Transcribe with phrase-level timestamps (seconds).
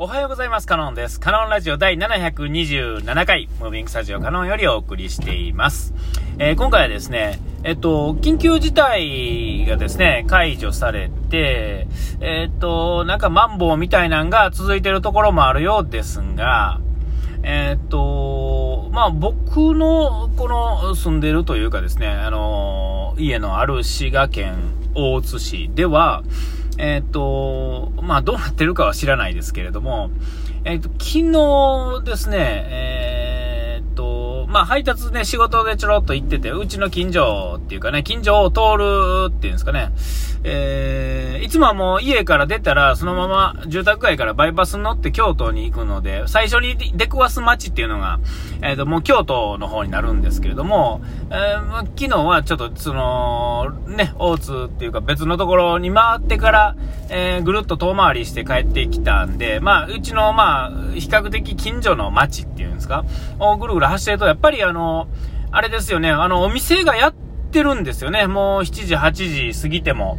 [0.00, 0.66] おはようございます。
[0.68, 1.18] カノンです。
[1.18, 5.92] カノンラジオ第727回、ムービングスタジオカノンよりお送りしています。
[6.38, 11.88] えー今回はですね、えっと、緊急事態がですね、解除されて、
[12.20, 16.80] えっと、なんかマンボウみたいなんが続いてるところもあるようですが、
[17.42, 24.58] えっと、まあ僕のこの住んでるというかですね、あの、家のある滋賀県
[24.94, 26.22] 大津市では、
[26.78, 30.10] えっ、と、まあ、どうなってるかは知らないですけれども、
[30.64, 32.38] えっ、と、昨日ですね、
[32.70, 33.17] えー、
[34.48, 39.92] まあ、配達ね、仕事でちょろっと行ってて、うちの近所っていうかね、近所を通るっていうんですかね、
[40.42, 48.20] えー、いつもはもう家から出たら、そのまま住宅街からバイパス乗って京都に行くので、最初に出くわす街っていうのが、
[48.62, 56.76] えっ、と、もう京都の方になるんですけれども、えー昨日はちょっと、その、ね、大津っていうか別のところに回ってから、
[57.10, 63.04] えーぐるっと遠回りして帰ってきたんで、まあ、うちの、まあ、比較的近所の街っていうんですか、
[63.38, 65.08] をぐるぐる走ってると、やっっぱりあの、
[65.50, 67.14] あれですよね、あの、お店がやっ
[67.50, 68.26] てるんですよね。
[68.26, 70.18] もう7時、8時過ぎても。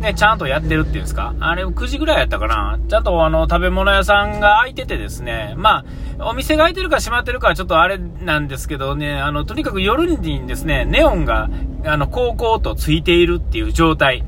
[0.00, 5.84] ね、ちゃんとやってるっていうんですかあれ、9時ぐらいやったかなちゃんとあの、食べ物屋さんが開いててですね、ま
[6.18, 11.48] あ、お店が開いてるか閉まってるかはちょっとあれなんですけどね、あの、とにかく夜にですね、ネオンが、
[11.86, 14.24] あの、高々とついているっていう状態。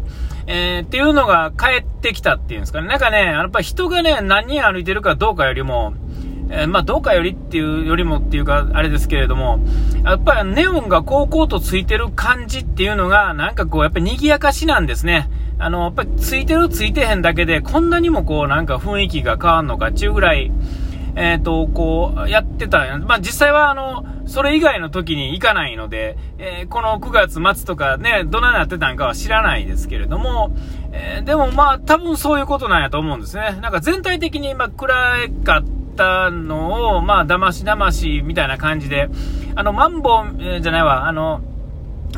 [0.48, 2.87] えー、っていうのが帰ってきたっていうんですかね。
[2.87, 5.95] なんかね、やっぱ人がね、何人歩いてるかどうかよりも、
[6.48, 9.58] えーまあ、どうかよりっていうよりもっていうか、あれですけれども、
[10.05, 15.28] やっぱりネオンが高々とついてる感じっていうのが、なんかこう、やっぱり賑やかしなんですね。
[15.58, 20.53] あの、やっぱりついてるついてへんだけで、こんなにもこう、なんか雰囲気が変わんのかっていうぐらい、
[21.16, 22.98] えっ、と、こう、やってた。
[22.98, 27.10] まあ、実際はあの、それ以外の時に行かないので、えーこの9
[27.41, 30.55] 月末とかね、どないなってたんかは知らないですけれども、
[30.92, 33.58] えーでもまあ、多分そういうことなんやと思うんですね。
[33.62, 35.64] なんか全体的に、まあ、暗かっ
[35.97, 39.08] たのを、まあ、騙し騙しみたいな感じで、
[39.55, 41.41] あの、マンボウ、じゃないわ、あの、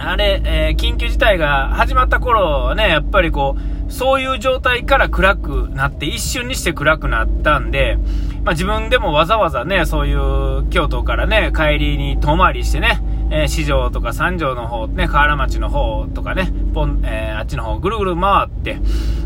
[0.01, 3.57] あれ、えー緊急事態が始まった頃はね、やっぱりこ
[3.89, 7.99] う、そういう状態から暗くなって、一瞬にして暗くなったんで、
[8.45, 18.79] まあ自分でもわざわざね、そういう京都からね、帰りに遠回りしてね、えー四条とか三条の方、ね、河原町の方とかね、ポン、えーあっちの方ぐるぐる回って、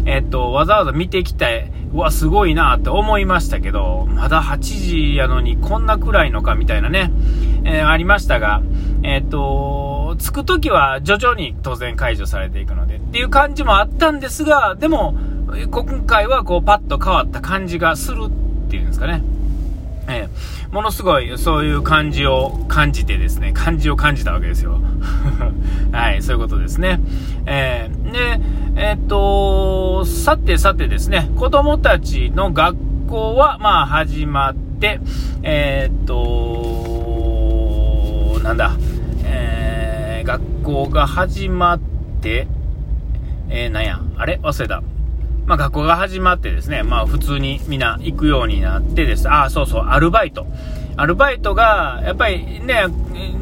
[0.06, 7.12] えーっと、わざわざ見てきて、うわ、すごいなって思いましたけど、まだ8時やのにこんな暗いのかみたいなね、
[7.64, 8.62] えーありましたが、
[9.02, 15.14] えーっと、着く時は徐々に当然解除されていくのでっていう感じもあったんですが、でも、
[15.70, 19.22] 今回はこうパッと変わった感じがするっていうんですかね。
[20.08, 20.28] えー
[20.72, 24.80] ものすごいそういう感じを感じてですね、感じを感じたわけですよ。
[25.92, 26.98] はい、そういうことですね。
[27.44, 28.40] えーで、
[28.76, 34.98] えーっと、さてさてですね、子供たちの学校は、まあ始まって、
[35.42, 36.22] えーっと、
[38.42, 38.72] なんだ、
[39.24, 41.78] えー学校が始まっ
[42.22, 42.46] て、
[43.50, 44.40] えーなんや、あれ？
[44.42, 44.82] 忘れた。
[45.46, 49.28] まあ学校が始まってですね、まあ普通にみんな行くようになってです。
[49.28, 50.46] ああ、そうそう、アルバイト。
[50.96, 52.84] アルバイトが、やっぱりね、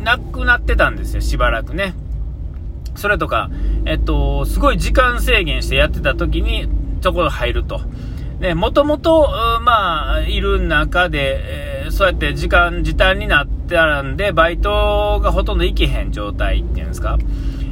[0.02, 1.94] なくなってたんですよ、しばらくね。
[2.94, 3.50] それとか、
[3.86, 6.68] えっと、すごい時間制限してやってた時に、
[7.00, 7.80] ちょこっと入ると。
[8.40, 9.28] ね、もともと、
[9.62, 17.18] まあ、いる中で、えーそうやって時間、時短になってたんで、バイトがほとんど行けへん状態っていうんですか。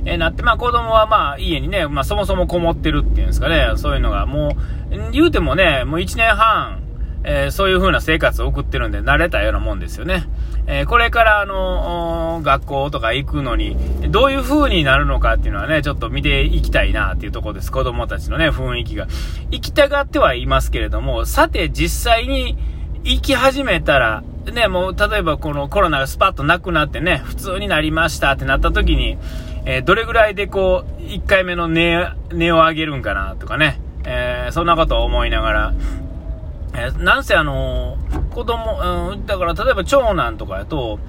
[0.05, 4.57] えーなって、まあ子供はまあ家にね、まあそもそもこもってるっていうんですかね、そういうのがも
[4.91, 6.83] う、言うてもね、もう1年半、
[7.25, 10.25] えーそういう風な生活を送ってるんで慣れたようなもんですよね。
[10.67, 13.77] えーこれからあの、学校とか行くのに、
[14.11, 17.73] どういう風になるのかっていうのはね、ちょっと見ていきたいなっていうとこです。
[17.73, 19.07] 子供たちのね、雰囲気が。
[19.51, 22.57] 行きたがってはいますけれども、さて実際に
[23.05, 24.23] 行き始めたら、
[24.53, 29.19] ね、もう例えばこのコロナがスパッとなくなってね、普通になりましたってなった時に、
[29.65, 35.75] えーどれぐらいでこう、1回目の値、値を上げるんかなとかね、えーそんなことを思いながら、
[36.75, 41.01] えーなんせあのー子供、うん、だから例えば長男とかやと、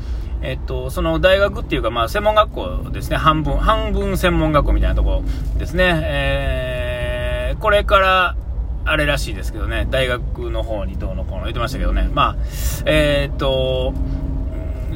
[0.41, 5.21] えっと、その大学っていうか、まあ、専門学校ですね、半分、半分専門学校みたいなとこ
[5.57, 8.35] ですね、えーこれから、
[8.85, 12.35] あれらしいですけどね、大学の方にどうのこうの言ってましたけどね、まあ、
[12.85, 13.93] えっと、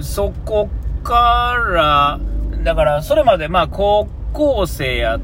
[0.02, 0.70] そこ
[1.04, 2.20] から、
[2.64, 5.20] だから、それまで、まあ、高校生やっ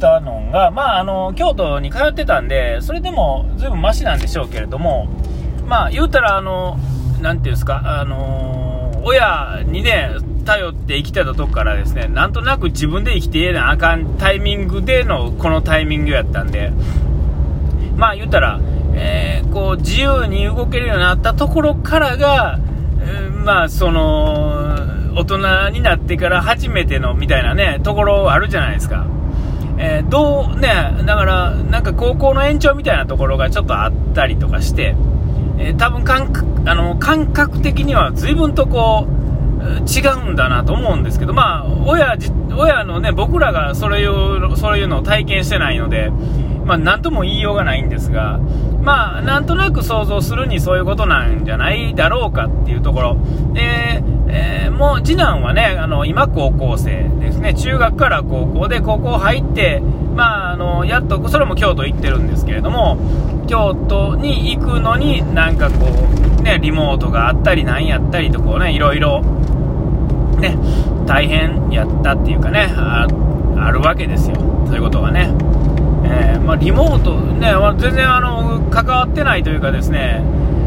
[0.00, 5.08] たのが、まあ、あの、京都に通ってたんで、それでも、ずいぶんマシなんでしょうけれども、
[5.66, 6.78] まあ、言うたら、あの、
[7.20, 10.10] なていうんですか、あの、親にね、
[10.44, 16.72] 頼って生きてたとこからですね、なんとなく自分で生きていなあかんタイミングでの、このタイミングやったんで、
[17.96, 18.60] まあ言ったら、
[18.94, 22.58] えーこう、自由に動けるようになったところからが、
[23.00, 29.06] えー、まあ、その、大人になってから初めてのみたいなね、ところあるじゃないですか。
[29.78, 30.68] えー、どう、ね、
[31.04, 34.94] だから、なんか高校の延長みたいなところがちょっとあったりとかして、
[35.58, 39.24] えー、多分感覚あの感覚的には随分とこう、
[39.88, 42.16] 違うんだなと思うんですけど、まあ、親
[42.56, 46.10] 親のね、僕らがそれいうそういうのを体験してないので、
[46.64, 48.38] まあ、なんとも言いようがないんですが、
[48.82, 53.16] まあ、なんとなく想像するにそういうことなんじゃないだろうかっていうところ。
[53.52, 57.54] で、えー、もう次男はね、あの、今高校生ですね。
[57.54, 59.80] 中学から高校で高校入って、
[60.14, 62.98] まあ、あの、やっと、それも京都行ってるんですけれども、
[63.46, 65.86] 京都に行くのになんかこ
[66.38, 69.22] う、ね、リモートがあったりなんやったりとこうね、いろいろ、
[70.40, 70.56] ね、
[71.06, 73.06] 大変やったっていうかね、あ
[73.72, 74.36] るわけですよ。
[74.66, 75.30] そういうことがね。
[76.04, 80.22] えー、まあ、リモート、ね、全然あの関わってないというかですね、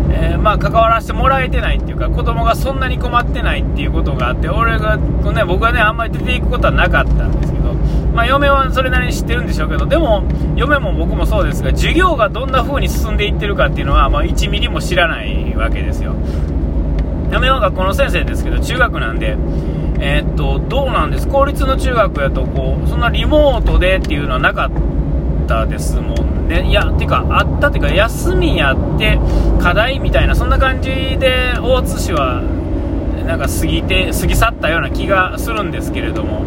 [0.10, 7.74] えー、まあ、関わらせてもらえてないっていうか、子供がそんなに困ってないっていうことがあって、俺が、ね、僕はね、あんまり出ていくことはなかったんですけど、
[8.14, 10.24] まあ、嫁はそれなりに知ってるんでしょうけど、でも、
[10.56, 16.16] 嫁も僕もそうですが、授業がどんな風に進んでいってるかっていうのは、まあ、1ミリも知らないわけですよ。
[17.32, 19.38] 嫁は学校の先生ですけど、中学なんで、
[20.00, 21.28] えー、っと、どうなんです？
[21.28, 24.80] 公立の中学やと、こう、そんなリモートでっていうのはなかった
[25.48, 26.70] ったですもんね。
[26.70, 29.18] いや、てか、あったっていうか、休みやって、
[29.60, 32.42] 課題みたいな、そんな感じで、大津市は、
[33.26, 36.44] なんか過ぎて、過ぎ去ったような気がするんですけれども、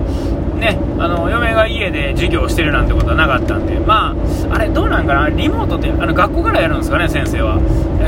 [0.61, 4.15] ね、あの嫁が家で授業してるなんてことはなかったんで、ま
[4.51, 7.59] あ、あれ、どうなんかな、リモートってあの学校からやるんですかね、先生は。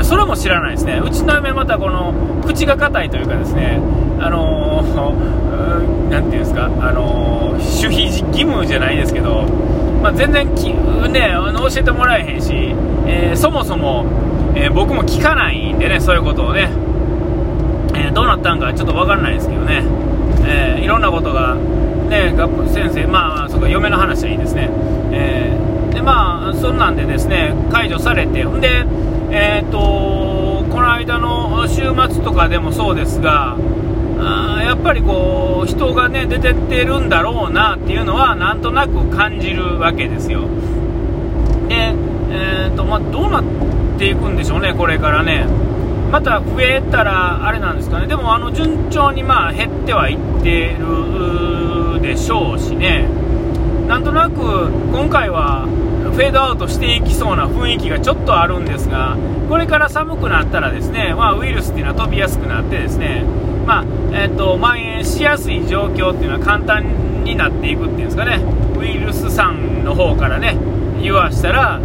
[0.03, 2.13] それも知らないですね、うちの嫁、またこの
[2.45, 3.79] 口が硬いというかですね、
[4.19, 4.93] あのー、
[6.09, 9.45] ていうんですか、あのー、守秘義務じゃないですけど、
[10.03, 10.45] まあ、全然、
[11.13, 12.51] ね、あの教えてもらえへんし、
[13.07, 14.05] えー、そもそも、
[14.53, 16.69] えー、僕も聞かないんでね、そういうことをね、
[17.95, 19.81] えー、どうなったんかちょっとわからないですけどね、
[20.45, 24.69] えいろんなことが、ね、学校先生、まあ、そか嫁の話はいいですね、
[25.13, 25.57] え
[25.93, 28.85] でまあ、そんなんでですね解除されて、んで、
[29.31, 33.55] えーとこの間の週末とかでもそうですが、
[34.25, 40.41] あやっぱりこう人がね出てってるんだろうなっていうのはなんとなく感じるわけですよ。
[41.67, 41.93] で、
[42.31, 43.43] えーとまあ、どうなっ
[43.97, 45.45] ていくんでしょうねこれからね。
[46.11, 48.07] また増えたらあれなんですかね。
[48.07, 53.07] でもあの順調にまあ減ってはいってるでしょうしね。
[53.87, 55.67] なんとなく今回は
[56.13, 59.17] フェードアウトしていきそうな雰囲気がちょっとあるんですが
[59.49, 63.25] これから寒くなったらですね、まあ、ウイルスっていうのは飛びやすくなってですね
[63.65, 68.39] まあえーと、蔓延しやすい状況っていうのは簡単になっていくっていうんですかね、
[68.77, 70.57] ウイルスさんの方からね、
[71.01, 71.79] 言わしたら、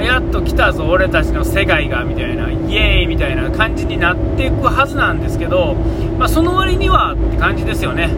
[0.00, 5.74] やっと来たぞ、俺たちの世界がみたいな、イエーイみたいな感じになっていくはずなんですけど、
[6.18, 8.10] まあ、その割にはって感じですよね、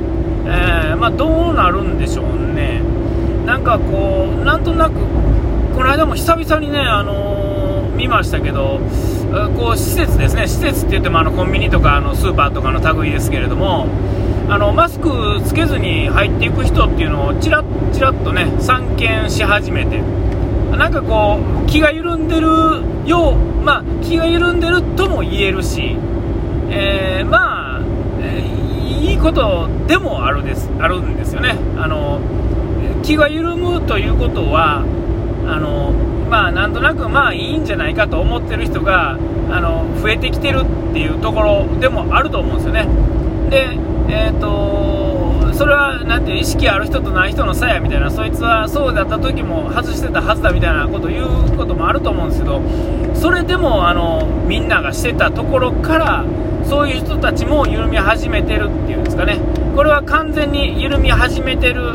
[0.46, 2.80] えー、まあ、どうなるんでしょうね、
[3.46, 4.94] なんかこう、なんとなく、
[5.74, 7.33] この間も久々にね、あの、
[8.04, 8.80] 見ましたけど、
[9.56, 13.86] こう施設ですね、施設って言ってもあのコンビニとかあのスーパーとかの類ですけれども、
[14.46, 17.64] あのマスクつけずに入っていく人っていうのをちらっ
[17.94, 20.02] ちらっとね散見し始めて、
[20.76, 22.46] なんかこう、気が緩んでる
[23.06, 25.96] よう、まあ、気が緩んでるとも言えるし、
[26.68, 27.80] えー、まあ、
[28.20, 31.56] えー、いいことでもあるですあるんですよね。
[31.78, 32.20] あの
[33.02, 34.84] 気が緩むということは
[35.46, 35.94] あの
[36.34, 39.16] まあ、なんとなくまあいいんじゃないかと思ってる人があ
[39.60, 42.88] の増えてきてるっていうところでもあると思うんですよね。
[43.50, 52.60] で、えーと、それはなんていう意識ある人とない人の差やみたいな、そいつはそうだった時も外してたはずだみたいなことを言うこともあると思うんですけど、
[53.14, 56.24] それでもあのみんながしてたところから、
[56.64, 59.38] そういう人たちも緩み始めてるっていうんですかね、
[59.76, 61.92] これは完全に緩み始めてる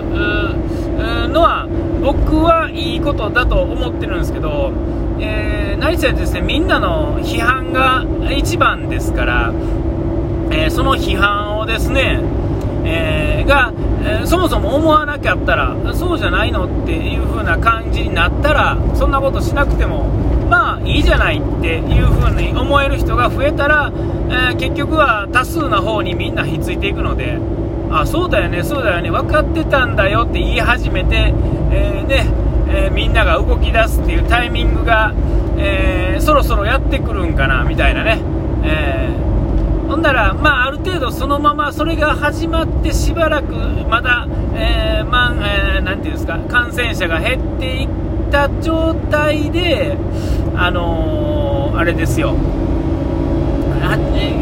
[1.27, 1.67] のは、
[2.01, 4.71] 僕はいいことだと思ってるんですけど、
[5.19, 9.53] えー、何せですね、みんなの批判が一番ですから、
[10.51, 12.21] えー、その批判をですね、
[12.85, 20.05] えー、が、え、そもそも思わなかったら、そうじゃないのっていう風な感じになったら、そんなことしなくても、
[20.49, 23.91] まあいいじゃないっていう風に思える人が増えたら、
[24.51, 27.37] え結局は多数な方にみんなひっついていくので、
[27.91, 31.33] あそうだよね、そうだよね、分かってたんだよって言い始めて、
[31.71, 32.27] えー、ね
[32.71, 35.11] えー、みんなが動き出すっていうタイミングが、
[35.57, 38.21] えー、そろそろやってくるんかなみたいなね、
[38.63, 39.09] え
[39.87, 43.55] ほんなら、まあ、ある程度そのままそれが始まってしばらく
[43.89, 47.89] まだ、えーまえー、ていうんですか感染者が減っていっ
[48.31, 49.97] た状態で、
[50.55, 52.35] あのあれですよ。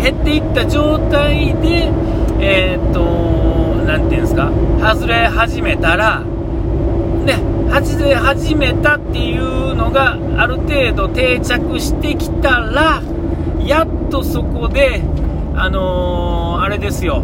[0.08, 1.92] 減っていった状態で
[2.40, 7.40] えー、っと何ていうんですか外れ始めたらね
[7.72, 13.02] 外れ始めたっていうのがある程度定着してきたら
[13.60, 15.02] やっとそこで
[15.56, 17.24] あのー、あれですよ。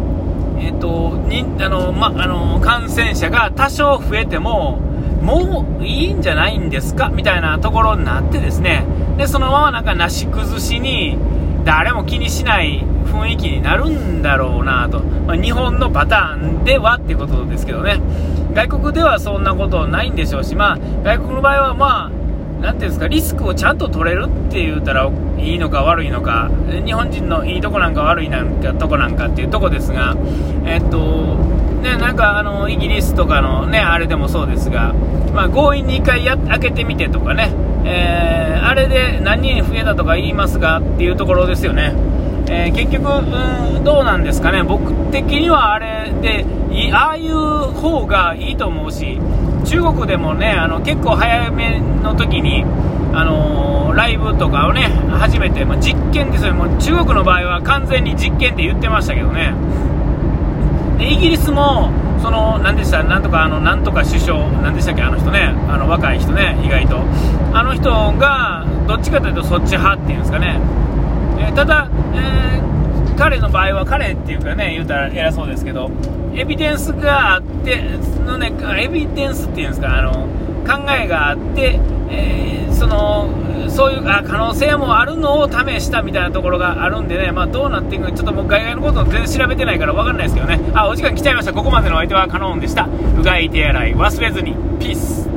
[0.58, 4.80] えっ、とにあのまあの感染者が多少増えても
[5.22, 7.10] もういいんじゃないんですか？
[7.10, 8.84] みたいなところになってですね。
[9.16, 11.16] でそのままなんかなし崩しに
[11.64, 18.00] 誰も気にしない雰囲気になるんだろうなと、まあ、日本のパターンではっていうことですけどね。
[18.54, 26.50] 外国ではそんなことないんでしょうし、まあ、外国の場合はまあなんていうんですかリスクをちゃんと取れるって言ったらいいのか悪いのか
[26.84, 30.16] 日本人のいいとこなんか悪いなんかとこなんかっていうとこですが
[30.64, 31.36] えっと
[31.82, 34.94] ねなんかあのイギリスとかのねあれでもそうですが
[35.34, 37.50] まあ強引に1回や開けてみてとかね。
[37.84, 41.94] えー、あれで何人増えたとか言いますがっていうところですよね、
[42.48, 46.44] えー、結局、うん、どうなんですかね、僕的にはあれで、
[46.92, 49.18] ああいう方がいいと思うし、
[49.64, 52.64] 中国でもね、あの結構早めの時に、
[53.12, 59.54] あのー、ライブとかをね、初めて、まあ、実験ですよ、もう中国の場合は完全に実験って言ってましたけどね、
[60.98, 61.90] でイギリスも、
[62.22, 67.00] その、何でした、なんとか、あの、なんとか首相、なんでしたっけ、あの人ね、あの、若い人ね、意外と。
[67.52, 70.58] あの人が、どっちかというとそっち派っていうんですかね。
[71.38, 72.73] えー、ただ、えー、
[73.16, 75.90] 彼の場合は、彼っていうかね、言うたら偉そうですけど、
[76.34, 77.82] エビデンスがあって、
[78.24, 80.26] のね、エビデンスっていうんですか、あの、
[80.66, 81.78] 考えがあって、
[82.10, 83.28] えー、その、
[83.68, 91.52] そういうあ可能性もあるのを試したみたいなところがあるんでね、まあ、どうなっていくか、ちょっともう外外のこと全然調べてないから分かんないですけどね、あ、お時間来ちゃいました。
[91.52, 92.88] ここまでのお相手はカノンでした。
[93.18, 94.54] うがい手洗い忘れずに。
[94.78, 95.33] ピース。